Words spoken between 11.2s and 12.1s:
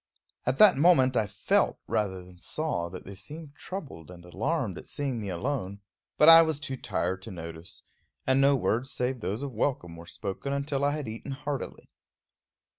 heartily.